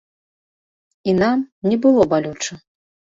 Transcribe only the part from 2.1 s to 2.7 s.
балюча.